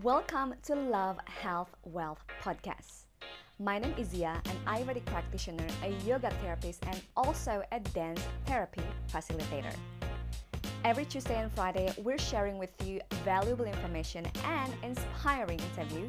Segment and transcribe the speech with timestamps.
[0.00, 3.04] Welcome to Love, Health, Wealth podcast.
[3.58, 8.80] My name is Zia, an Ayurvedic practitioner, a yoga therapist, and also a dance therapy
[9.12, 9.74] facilitator.
[10.82, 16.08] Every Tuesday and Friday, we're sharing with you valuable information and inspiring interview,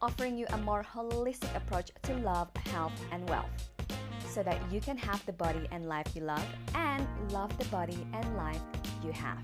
[0.00, 3.68] offering you a more holistic approach to love, health, and wealth
[4.26, 8.06] so that you can have the body and life you love and love the body
[8.14, 8.62] and life
[9.04, 9.38] you have.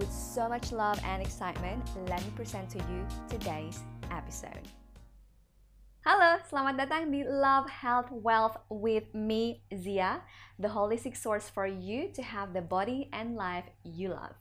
[0.00, 4.64] With so much love and excitement, let me present to you today's episode.
[6.08, 10.24] Halo, selamat datang di Love, Health, Wealth with me, Zia,
[10.56, 14.32] the holistic source for you to have the body and life you love.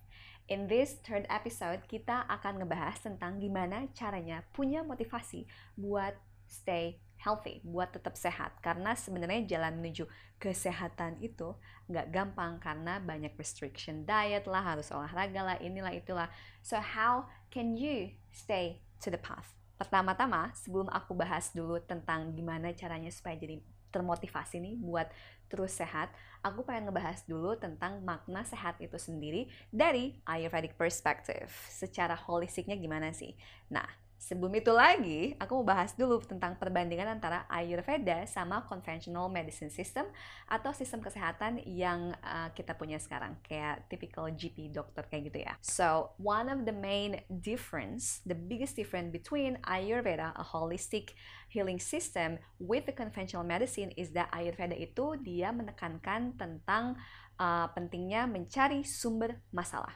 [0.48, 5.44] In this third episode, kita akan ngebahas tentang gimana caranya punya motivasi
[5.76, 6.16] buat
[6.48, 8.56] stay healthy, buat tetap sehat.
[8.64, 10.08] Karena sebenarnya jalan menuju
[10.40, 11.54] kesehatan itu
[11.92, 16.32] nggak gampang karena banyak restriction diet lah, harus olahraga lah, inilah itulah.
[16.64, 19.52] So how can you stay to the path?
[19.76, 25.10] Pertama-tama, sebelum aku bahas dulu tentang gimana caranya supaya jadi termotivasi nih buat
[25.50, 26.14] terus sehat,
[26.46, 31.50] aku pengen ngebahas dulu tentang makna sehat itu sendiri dari Ayurvedic perspective.
[31.68, 33.34] Secara holistiknya gimana sih?
[33.74, 33.88] Nah,
[34.20, 40.04] Sebelum itu lagi, aku mau bahas dulu tentang perbandingan antara Ayurveda sama conventional medicine system
[40.44, 45.56] atau sistem kesehatan yang uh, kita punya sekarang, kayak typical GP dokter kayak gitu ya.
[45.64, 51.16] So, one of the main difference, the biggest difference between Ayurveda, a holistic
[51.48, 57.00] healing system, with the conventional medicine is that Ayurveda itu dia menekankan tentang
[57.40, 59.96] uh, pentingnya mencari sumber masalah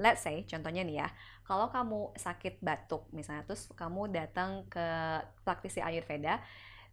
[0.00, 1.08] let's say contohnya nih ya
[1.44, 4.86] kalau kamu sakit batuk misalnya terus kamu datang ke
[5.44, 6.40] praktisi Ayurveda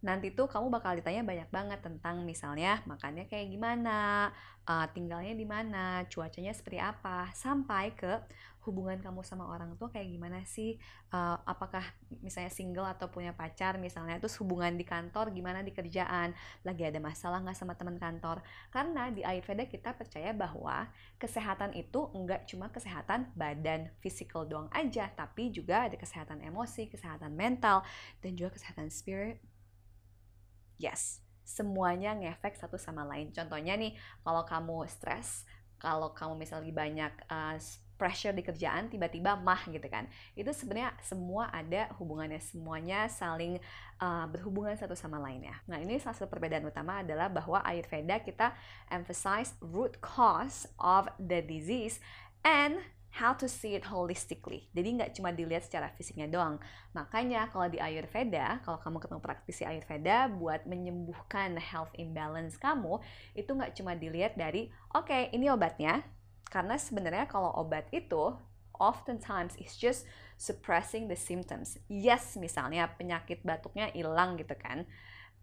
[0.06, 4.30] nanti tuh kamu bakal ditanya banyak banget tentang misalnya makannya kayak gimana,
[4.70, 8.22] uh, tinggalnya di mana, cuacanya seperti apa, sampai ke
[8.68, 10.76] hubungan kamu sama orang tua kayak gimana sih?
[11.08, 11.82] Uh, apakah
[12.20, 16.36] misalnya single atau punya pacar misalnya terus hubungan di kantor gimana di kerjaan?
[16.68, 18.44] Lagi ada masalah nggak sama teman kantor?
[18.68, 25.10] Karena di Ayurveda kita percaya bahwa kesehatan itu enggak cuma kesehatan badan fisikal doang aja
[25.16, 27.82] tapi juga ada kesehatan emosi kesehatan mental
[28.22, 29.42] dan juga kesehatan spirit
[30.82, 33.32] yes semuanya ngefek satu sama lain.
[33.32, 35.48] Contohnya nih kalau kamu stres
[35.80, 37.56] kalau kamu misalnya banyak uh,
[37.98, 40.06] pressure di kerjaan tiba-tiba mah gitu kan.
[40.38, 43.58] Itu sebenarnya semua ada hubungannya semuanya saling
[43.98, 45.58] uh, berhubungan satu sama lainnya.
[45.66, 48.54] Nah ini salah satu perbedaan utama adalah bahwa Ayurveda kita
[48.92, 51.98] emphasize root cause of the disease
[52.46, 52.78] and
[53.14, 54.70] how to see it holistically.
[54.76, 56.62] Jadi nggak cuma dilihat secara fisiknya doang.
[56.94, 63.02] Makanya kalau di Ayurveda, kalau kamu ketemu praktisi Ayurveda buat menyembuhkan health imbalance kamu,
[63.34, 66.06] itu nggak cuma dilihat dari, oke okay, ini obatnya,
[66.48, 68.38] karena sebenarnya kalau obat itu
[68.78, 70.06] oftentimes it's just
[70.38, 71.82] suppressing the symptoms.
[71.90, 74.86] Yes, misalnya penyakit batuknya hilang gitu kan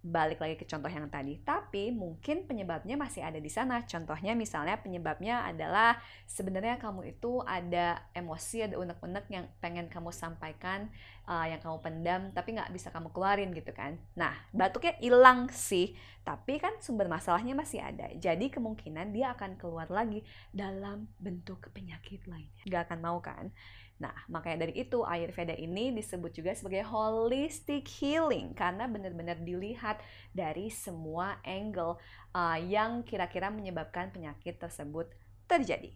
[0.05, 1.41] balik lagi ke contoh yang tadi.
[1.41, 3.81] Tapi mungkin penyebabnya masih ada di sana.
[3.89, 5.97] Contohnya misalnya penyebabnya adalah
[6.29, 10.93] sebenarnya kamu itu ada emosi, ada unek-unek yang pengen kamu sampaikan,
[11.25, 13.97] uh, yang kamu pendam, tapi nggak bisa kamu keluarin gitu kan.
[14.13, 18.13] Nah, batuknya hilang sih, tapi kan sumber masalahnya masih ada.
[18.13, 20.21] Jadi kemungkinan dia akan keluar lagi
[20.53, 22.61] dalam bentuk penyakit lainnya.
[22.69, 23.49] Nggak akan mau kan?
[23.95, 30.03] Nah, makanya dari itu Ayurveda ini disebut juga sebagai holistic healing karena benar-benar dilihat
[30.35, 32.03] dari semua angle
[32.35, 35.07] uh, yang kira-kira menyebabkan penyakit tersebut
[35.47, 35.95] terjadi.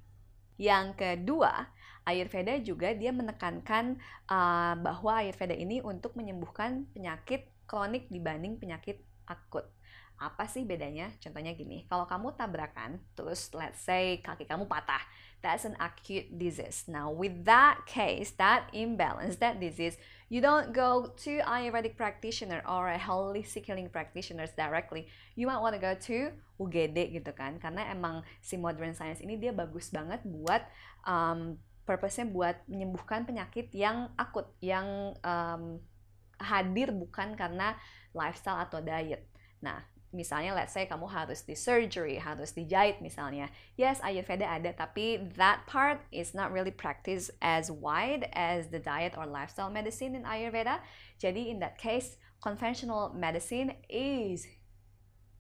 [0.59, 1.71] Yang kedua,
[2.07, 3.99] Ayurveda juga dia menekankan
[4.31, 9.67] uh, bahwa Ayurveda ini untuk menyembuhkan penyakit kronik dibanding penyakit akut.
[10.19, 11.15] Apa sih bedanya?
[11.23, 15.01] Contohnya gini, kalau kamu tabrakan, terus let's say kaki kamu patah,
[15.39, 16.91] that's an acute disease.
[16.91, 19.95] Now, with that case, that imbalance, that disease,
[20.27, 25.07] you don't go to Ayurvedic practitioner or a holistic healing practitioners directly.
[25.39, 29.39] You might want to go to UGD gitu kan, karena emang si modern science ini
[29.39, 30.67] dia bagus banget buat
[31.07, 31.55] um,
[31.87, 35.79] purpose-nya buat menyembuhkan penyakit yang akut, yang um,
[36.43, 37.79] hadir bukan karena
[38.11, 39.23] lifestyle atau diet.
[39.63, 39.83] Nah,
[40.13, 43.53] misalnya let's say kamu harus di surgery, harus dijahit misalnya.
[43.77, 49.15] Yes, Ayurveda ada, tapi that part is not really practiced as wide as the diet
[49.17, 50.81] or lifestyle medicine in Ayurveda.
[51.21, 54.47] Jadi in that case, conventional medicine is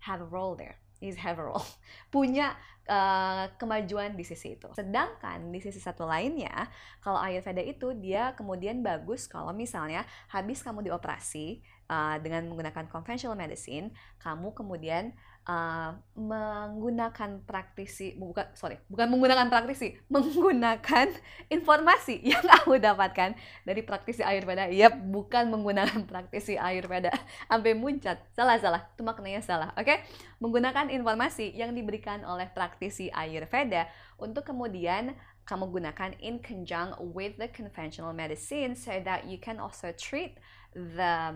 [0.04, 1.66] have a role there is have a role
[2.14, 2.54] punya
[2.88, 4.66] uh, kemajuan di sisi itu.
[4.74, 6.66] Sedangkan di sisi satu lainnya,
[7.04, 10.02] kalau Ayurveda itu dia kemudian bagus kalau misalnya
[10.32, 15.12] habis kamu dioperasi, uh, dengan menggunakan conventional medicine, kamu kemudian
[15.48, 21.08] uh, menggunakan praktisi bukan sorry bukan menggunakan praktisi menggunakan
[21.48, 23.34] informasi yang aku dapatkan
[23.64, 27.10] dari praktisi Ayurveda ya bukan menggunakan praktisi Ayurveda
[27.48, 30.04] sampai muncat salah salah itu maknanya salah oke okay?
[30.38, 32.77] menggunakan informasi yang diberikan oleh praktisi
[33.12, 39.56] Ayurveda untuk kemudian kamu gunakan in conjunction with the conventional medicine so that you can
[39.56, 40.36] also treat
[40.76, 41.34] the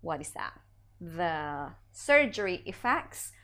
[0.00, 0.54] what is that
[1.02, 3.34] the surgery effects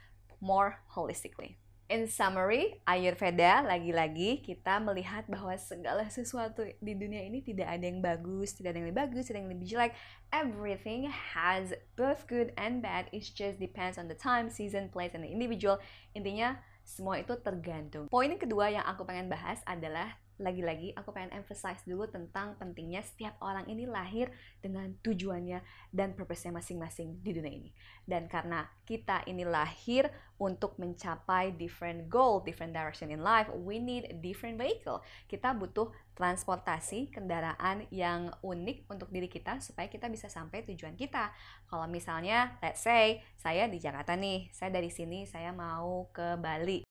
[0.41, 1.59] more holistically.
[1.89, 8.05] In summary, Ayurveda lagi-lagi kita melihat bahwa segala sesuatu di dunia ini tidak ada yang
[8.05, 9.93] bagus, tidak ada yang lebih bagus, tidak ada yang lebih jelek.
[10.29, 13.09] Everything has both good and bad.
[13.09, 15.81] It just depends on the time, season, place, and the individual.
[16.13, 18.09] Intinya semua itu tergantung.
[18.09, 23.35] Poin kedua yang aku pengen bahas adalah lagi-lagi aku pengen emphasize dulu tentang pentingnya setiap
[23.43, 24.31] orang ini lahir
[24.63, 27.71] dengan tujuannya dan purpose-nya masing-masing di dunia ini.
[28.07, 30.09] Dan karena kita ini lahir
[30.39, 35.03] untuk mencapai different goal, different direction in life, we need different vehicle.
[35.27, 41.35] Kita butuh transportasi, kendaraan yang unik untuk diri kita supaya kita bisa sampai tujuan kita.
[41.67, 46.88] Kalau misalnya, let's say, saya di Jakarta nih, saya dari sini, saya mau ke Bali.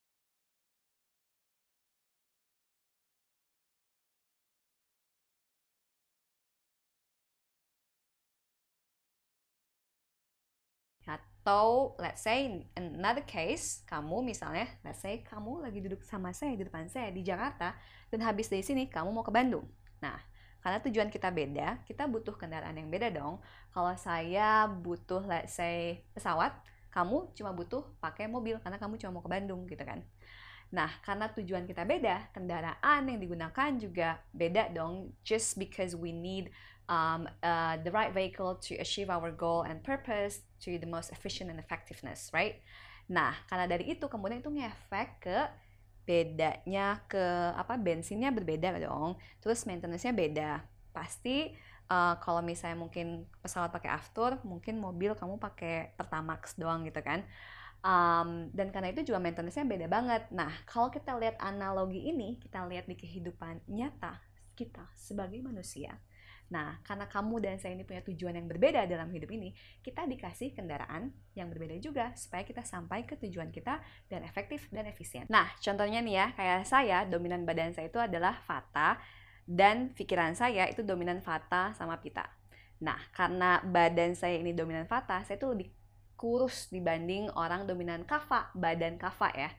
[11.47, 16.67] Atau let's say another case, kamu misalnya, let's say kamu lagi duduk sama saya di
[16.67, 17.71] depan saya di Jakarta
[18.11, 19.63] dan habis dari sini kamu mau ke Bandung.
[20.03, 20.19] Nah,
[20.59, 23.39] karena tujuan kita beda, kita butuh kendaraan yang beda dong.
[23.71, 26.51] Kalau saya butuh let's say pesawat,
[26.91, 30.03] kamu cuma butuh pakai mobil karena kamu cuma mau ke Bandung gitu kan.
[30.67, 35.15] Nah, karena tujuan kita beda, kendaraan yang digunakan juga beda dong.
[35.23, 36.51] Just because we need
[36.88, 41.51] um, uh, the right vehicle to achieve our goal and purpose to the most efficient
[41.51, 42.63] and effectiveness, right?
[43.07, 45.39] Nah, karena dari itu kemudian itu ngefek ke
[46.07, 47.24] bedanya ke
[47.56, 49.19] apa bensinnya berbeda dong.
[49.44, 50.51] Terus maintenance-nya beda.
[50.95, 51.51] Pasti
[51.92, 57.24] uh, kalau misalnya mungkin pesawat pakai aftur, mungkin mobil kamu pakai Pertamax doang gitu kan.
[57.84, 60.28] Um, dan karena itu juga maintenance-nya beda banget.
[60.31, 64.19] Nah, kalau kita lihat analogi ini, kita lihat di kehidupan nyata
[64.57, 65.94] kita sebagai manusia
[66.47, 69.51] Nah, karena kamu dan saya ini punya tujuan yang berbeda dalam hidup ini,
[69.83, 74.88] kita dikasih kendaraan yang berbeda juga supaya kita sampai ke tujuan kita dan efektif dan
[74.88, 75.27] efisien.
[75.27, 78.95] Nah, contohnya nih ya, kayak saya, dominan badan saya itu adalah Vata
[79.44, 82.23] dan pikiran saya itu dominan Vata sama Pita.
[82.79, 85.67] Nah, karena badan saya ini dominan Vata, saya itu lebih
[86.15, 89.51] kurus dibanding orang dominan Kapha, badan Kapha ya.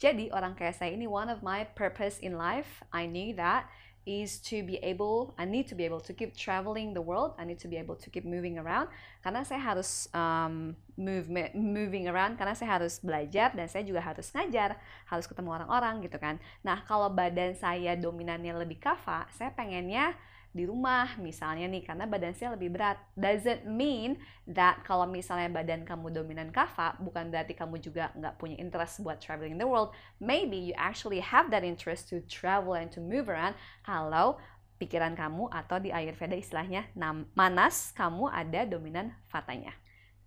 [0.00, 3.68] Jadi, orang kayak saya ini one of my purpose in life, I knew that
[4.08, 7.36] is to be able, I need to be able to keep traveling the world.
[7.36, 8.88] I need to be able to keep moving around.
[9.20, 14.32] Karena saya harus um, move, moving around, karena saya harus belajar dan saya juga harus
[14.32, 16.40] ngajar, harus ketemu orang-orang gitu kan.
[16.64, 20.16] Nah kalau badan saya dominannya lebih kava, saya pengennya
[20.50, 24.18] di rumah misalnya nih karena badan saya lebih berat doesn't mean
[24.50, 29.22] that kalau misalnya badan kamu dominan kava bukan berarti kamu juga nggak punya interest buat
[29.22, 33.54] traveling the world maybe you actually have that interest to travel and to move around
[33.86, 34.42] kalau
[34.82, 36.90] pikiran kamu atau di Ayurveda istilahnya
[37.38, 39.70] manas kamu ada dominan fatanya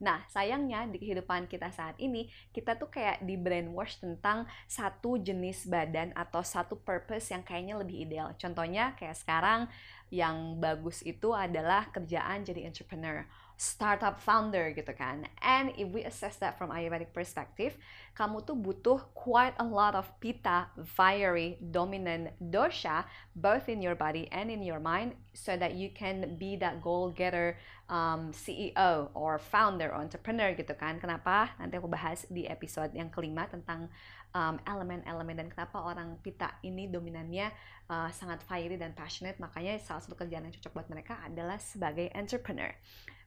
[0.03, 5.63] Nah, sayangnya di kehidupan kita saat ini, kita tuh kayak di brainwash tentang satu jenis
[5.63, 8.35] badan atau satu purpose yang kayaknya lebih ideal.
[8.35, 9.71] Contohnya kayak sekarang
[10.13, 13.25] yang bagus itu adalah kerjaan jadi entrepreneur,
[13.57, 15.25] startup founder gitu kan.
[15.41, 17.73] And if we assess that from Ayurvedic perspective,
[18.13, 24.29] kamu tuh butuh quite a lot of pita, fiery, dominant dosha, both in your body
[24.29, 27.57] and in your mind, so that you can be that goal getter
[27.89, 31.01] um, CEO or founder or entrepreneur gitu kan.
[31.01, 31.57] Kenapa?
[31.57, 33.89] Nanti aku bahas di episode yang kelima tentang
[34.33, 37.53] elemen-elemen um, dan kenapa orang pita ini dominannya
[37.89, 42.09] uh, sangat fiery dan passionate makanya salah satu kerjaan yang cocok buat mereka adalah sebagai
[42.17, 42.73] entrepreneur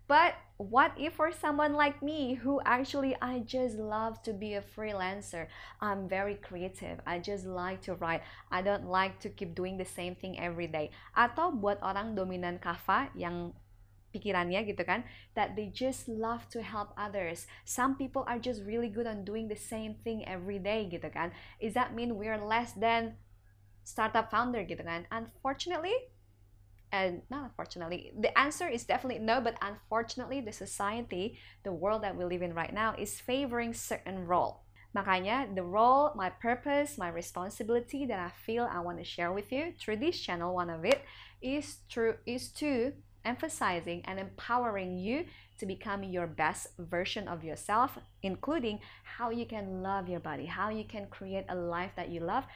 [0.06, 4.62] But what if for someone like me who actually I just love to be a
[4.62, 5.50] freelancer?
[5.82, 7.02] I'm very creative.
[7.06, 8.22] I just like to write.
[8.54, 10.94] I don't like to keep doing the same thing every day.
[11.18, 13.50] Atau buat orang dominan kava yang
[14.16, 15.04] pikirannya gitu kan
[15.37, 17.44] that they just love to help others.
[17.68, 21.37] Some people are just really good on doing the same thing every day gitu kan.
[21.61, 23.20] Is that mean we're less than
[23.85, 25.04] startup founder gitu kan?
[25.12, 25.94] Unfortunately
[26.94, 31.35] and not unfortunately the answer is definitely no but unfortunately the society
[31.66, 34.62] the world that we live in right now is favoring certain role.
[34.96, 39.52] Makanya, the role, my purpose, my responsibility that I feel I want to share with
[39.52, 41.04] you through this channel, one of it
[41.42, 42.94] is, true, is to
[43.26, 45.26] emphasizing and empowering you
[45.59, 48.78] to become your best version of yourself, including
[49.18, 52.47] how you can love your body, how you can create a life that you love,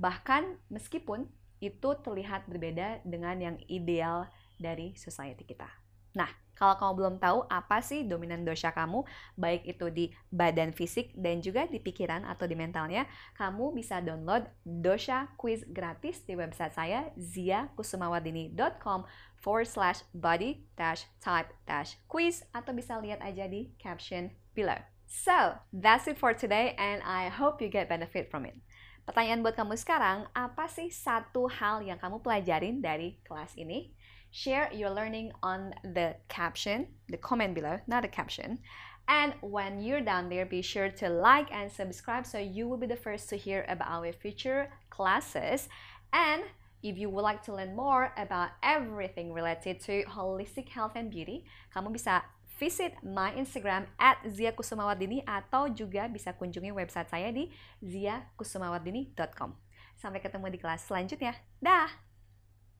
[0.00, 1.28] bahkan meskipun
[1.60, 5.83] itu terlihat berbeda dengan yang ideal dari society kita.
[6.14, 9.02] Nah, kalau kamu belum tahu apa sih dominan dosha kamu,
[9.34, 14.46] baik itu di badan fisik dan juga di pikiran atau di mentalnya, kamu bisa download
[14.62, 19.02] dosha quiz gratis di website saya ziakusumawadini.com
[19.42, 24.78] forward slash body dash type dash quiz atau bisa lihat aja di caption below.
[25.10, 28.56] So, that's it for today and I hope you get benefit from it.
[29.04, 33.92] Pertanyaan buat kamu sekarang, apa sih satu hal yang kamu pelajarin dari kelas ini?
[34.34, 38.58] Share your learning on the caption, the comment below, not the caption.
[39.06, 42.90] And when you're down there, be sure to like and subscribe so you will be
[42.90, 45.68] the first to hear about our future classes.
[46.12, 46.42] And
[46.82, 51.46] if you would like to learn more about everything related to holistic health and beauty,
[51.70, 52.26] kamu bisa
[52.58, 57.54] visit my Instagram at Zia Kusumawardini atau juga bisa kunjungi website saya di
[57.86, 59.54] ziakusumawardini.com.
[59.94, 61.38] Sampai ketemu di kelas selanjutnya.
[61.62, 62.13] Dah!